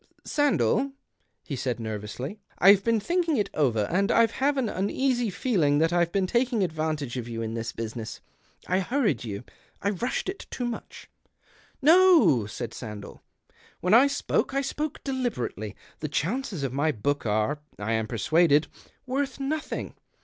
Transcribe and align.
"Sandell," 0.25 0.93
he 1.43 1.55
said 1.55 1.79
nervously," 1.79 2.39
I've 2.57 2.83
been 2.83 2.99
thinking 2.99 3.37
it 3.37 3.51
over, 3.53 3.81
and 3.91 4.11
I've 4.11 4.31
have 4.31 4.57
an 4.57 4.67
uneasy 4.67 5.29
feeling 5.29 5.77
that 5.77 5.93
I've 5.93 6.11
been 6.11 6.25
taking 6.25 6.63
advantage 6.63 7.17
of 7.17 7.27
you 7.29 7.43
in 7.43 7.53
this 7.53 7.71
business. 7.71 8.19
I 8.67 8.79
hurried 8.79 9.23
you. 9.23 9.43
I 9.79 9.91
rushed 9.91 10.27
it 10.27 10.47
too 10.49 10.65
much." 10.65 11.07
"No," 11.83 12.47
said 12.47 12.71
Sandell. 12.73 13.19
"When 13.79 13.93
I 13.93 14.07
spoke, 14.07 14.55
I 14.55 14.61
spoke 14.61 15.03
deliberately. 15.03 15.75
The 15.99 16.07
chances 16.09 16.63
of 16.63 16.73
my 16.73 16.91
book 16.91 17.27
are, 17.27 17.59
I 17.77 17.91
am 17.91 18.07
persuaded, 18.07 18.65
worth 19.05 19.39
nothing. 19.39 19.93